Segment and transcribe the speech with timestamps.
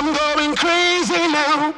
[0.00, 1.77] I'm going crazy now.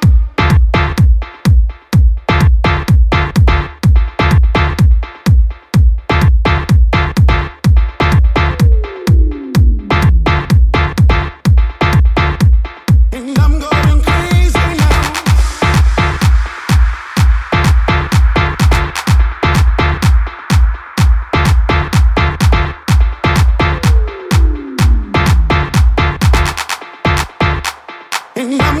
[28.43, 28.80] I'm